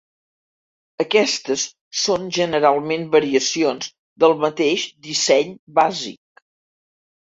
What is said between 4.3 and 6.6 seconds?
mateix disseny bàsic.